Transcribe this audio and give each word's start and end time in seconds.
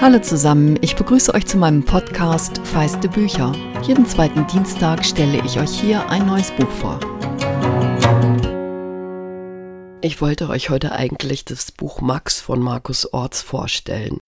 Hallo 0.00 0.20
zusammen, 0.20 0.78
ich 0.80 0.94
begrüße 0.94 1.34
euch 1.34 1.44
zu 1.44 1.58
meinem 1.58 1.84
Podcast 1.84 2.58
Feiste 2.58 3.08
Bücher. 3.08 3.52
Jeden 3.82 4.06
zweiten 4.06 4.46
Dienstag 4.46 5.04
stelle 5.04 5.44
ich 5.44 5.58
euch 5.58 5.80
hier 5.80 6.08
ein 6.08 6.24
neues 6.24 6.52
Buch 6.52 6.70
vor. 6.70 7.00
Ich 10.00 10.20
wollte 10.20 10.50
euch 10.50 10.70
heute 10.70 10.92
eigentlich 10.92 11.44
das 11.44 11.72
Buch 11.72 12.00
Max 12.00 12.40
von 12.40 12.60
Markus 12.60 13.12
Orts 13.12 13.42
vorstellen, 13.42 14.18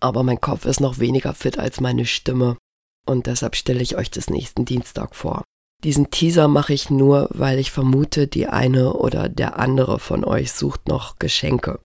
aber 0.00 0.24
mein 0.24 0.40
Kopf 0.40 0.64
ist 0.64 0.80
noch 0.80 0.98
weniger 0.98 1.32
fit 1.32 1.60
als 1.60 1.80
meine 1.80 2.06
Stimme 2.06 2.56
und 3.06 3.26
deshalb 3.26 3.54
stelle 3.54 3.82
ich 3.82 3.96
euch 3.96 4.10
das 4.10 4.30
nächsten 4.30 4.64
Dienstag 4.64 5.14
vor. 5.14 5.44
Diesen 5.84 6.10
Teaser 6.10 6.48
mache 6.48 6.72
ich 6.72 6.90
nur, 6.90 7.28
weil 7.30 7.60
ich 7.60 7.70
vermute, 7.70 8.26
die 8.26 8.48
eine 8.48 8.94
oder 8.94 9.28
der 9.28 9.60
andere 9.60 10.00
von 10.00 10.24
euch 10.24 10.50
sucht 10.50 10.88
noch 10.88 11.20
Geschenke. 11.20 11.78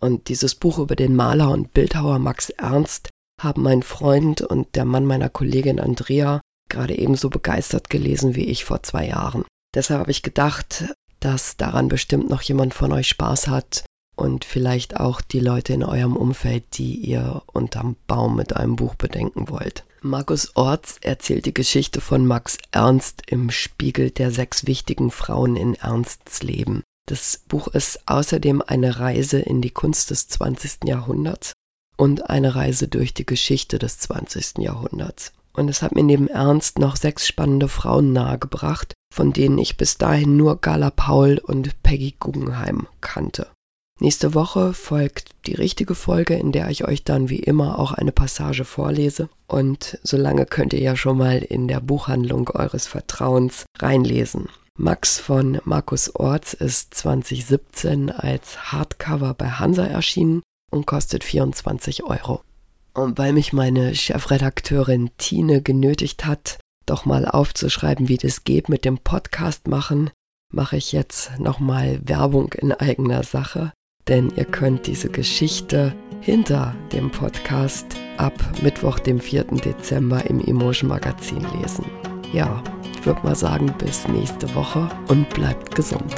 Und 0.00 0.28
dieses 0.28 0.54
Buch 0.54 0.78
über 0.78 0.96
den 0.96 1.16
Maler 1.16 1.50
und 1.50 1.72
Bildhauer 1.72 2.18
Max 2.18 2.50
Ernst 2.50 3.08
haben 3.40 3.62
mein 3.62 3.82
Freund 3.82 4.42
und 4.42 4.74
der 4.76 4.84
Mann 4.84 5.06
meiner 5.06 5.28
Kollegin 5.28 5.80
Andrea 5.80 6.40
gerade 6.68 6.96
ebenso 6.96 7.30
begeistert 7.30 7.90
gelesen 7.90 8.34
wie 8.34 8.46
ich 8.46 8.64
vor 8.64 8.82
zwei 8.82 9.06
Jahren. 9.06 9.44
Deshalb 9.74 10.00
habe 10.00 10.10
ich 10.10 10.22
gedacht, 10.22 10.84
dass 11.20 11.56
daran 11.56 11.88
bestimmt 11.88 12.28
noch 12.28 12.42
jemand 12.42 12.74
von 12.74 12.92
euch 12.92 13.08
Spaß 13.08 13.48
hat 13.48 13.84
und 14.16 14.44
vielleicht 14.44 14.98
auch 14.98 15.20
die 15.20 15.40
Leute 15.40 15.72
in 15.72 15.82
eurem 15.82 16.16
Umfeld, 16.16 16.78
die 16.78 16.94
ihr 16.96 17.42
unterm 17.46 17.96
Baum 18.06 18.36
mit 18.36 18.56
einem 18.56 18.76
Buch 18.76 18.94
bedenken 18.94 19.48
wollt. 19.48 19.84
Markus 20.02 20.54
Orts 20.54 20.98
erzählt 21.00 21.46
die 21.46 21.54
Geschichte 21.54 22.00
von 22.00 22.26
Max 22.26 22.58
Ernst 22.70 23.22
im 23.26 23.50
Spiegel 23.50 24.10
der 24.10 24.30
sechs 24.30 24.66
wichtigen 24.66 25.10
Frauen 25.10 25.56
in 25.56 25.74
Ernsts 25.74 26.42
Leben. 26.42 26.82
Das 27.06 27.42
Buch 27.48 27.68
ist 27.68 28.00
außerdem 28.06 28.62
eine 28.66 28.98
Reise 28.98 29.38
in 29.38 29.60
die 29.60 29.70
Kunst 29.70 30.10
des 30.10 30.28
20. 30.28 30.86
Jahrhunderts 30.86 31.52
und 31.96 32.30
eine 32.30 32.54
Reise 32.54 32.88
durch 32.88 33.12
die 33.12 33.26
Geschichte 33.26 33.78
des 33.78 33.98
20. 33.98 34.58
Jahrhunderts. 34.58 35.32
Und 35.52 35.68
es 35.68 35.82
hat 35.82 35.94
mir 35.94 36.02
neben 36.02 36.28
Ernst 36.28 36.78
noch 36.78 36.96
sechs 36.96 37.26
spannende 37.26 37.68
Frauen 37.68 38.12
nahegebracht, 38.12 38.94
von 39.12 39.32
denen 39.32 39.58
ich 39.58 39.76
bis 39.76 39.98
dahin 39.98 40.36
nur 40.36 40.60
Gala 40.60 40.90
Paul 40.90 41.38
und 41.38 41.82
Peggy 41.82 42.16
Guggenheim 42.18 42.88
kannte. 43.00 43.48
Nächste 44.00 44.34
Woche 44.34 44.72
folgt 44.72 45.30
die 45.46 45.54
richtige 45.54 45.94
Folge, 45.94 46.34
in 46.34 46.50
der 46.50 46.68
ich 46.70 46.84
euch 46.84 47.04
dann 47.04 47.28
wie 47.28 47.38
immer 47.38 47.78
auch 47.78 47.92
eine 47.92 48.10
Passage 48.10 48.64
vorlese. 48.64 49.28
Und 49.46 50.00
solange 50.02 50.46
könnt 50.46 50.72
ihr 50.72 50.80
ja 50.80 50.96
schon 50.96 51.18
mal 51.18 51.38
in 51.38 51.68
der 51.68 51.80
Buchhandlung 51.80 52.48
eures 52.48 52.88
Vertrauens 52.88 53.66
reinlesen. 53.78 54.48
Max 54.76 55.20
von 55.20 55.60
Markus 55.64 56.16
Orts 56.16 56.52
ist 56.52 56.94
2017 56.94 58.10
als 58.10 58.72
Hardcover 58.72 59.32
bei 59.34 59.48
Hansa 59.48 59.86
erschienen 59.86 60.42
und 60.72 60.84
kostet 60.84 61.22
24 61.22 62.02
Euro. 62.02 62.42
Und 62.92 63.16
weil 63.16 63.32
mich 63.32 63.52
meine 63.52 63.94
Chefredakteurin 63.94 65.10
Tine 65.16 65.62
genötigt 65.62 66.26
hat, 66.26 66.58
doch 66.86 67.04
mal 67.04 67.24
aufzuschreiben, 67.24 68.08
wie 68.08 68.18
das 68.18 68.42
geht 68.42 68.68
mit 68.68 68.84
dem 68.84 68.98
Podcast 68.98 69.68
machen, 69.68 70.10
mache 70.52 70.76
ich 70.76 70.90
jetzt 70.90 71.38
nochmal 71.38 72.00
Werbung 72.02 72.52
in 72.54 72.72
eigener 72.72 73.22
Sache, 73.22 73.72
denn 74.08 74.32
ihr 74.34 74.44
könnt 74.44 74.88
diese 74.88 75.08
Geschichte 75.08 75.94
hinter 76.20 76.74
dem 76.92 77.12
Podcast 77.12 77.86
ab 78.16 78.34
Mittwoch, 78.60 78.98
dem 78.98 79.20
4. 79.20 79.44
Dezember 79.44 80.26
im 80.26 80.40
Emotion 80.40 80.88
Magazin 80.88 81.46
lesen. 81.60 81.84
Ja, 82.34 82.60
ich 82.82 83.06
würde 83.06 83.20
mal 83.22 83.36
sagen, 83.36 83.72
bis 83.78 84.08
nächste 84.08 84.52
Woche 84.56 84.88
und 85.06 85.30
bleibt 85.30 85.72
gesund. 85.72 86.16